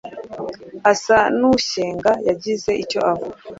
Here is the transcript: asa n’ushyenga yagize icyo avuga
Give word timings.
asa 0.91 1.17
n’ushyenga 1.37 2.11
yagize 2.27 2.71
icyo 2.83 2.99
avuga 3.11 3.37